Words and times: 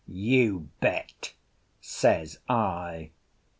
"You 0.07 0.69
bet!" 0.79 1.35
says 1.79 2.39
I. 2.49 3.11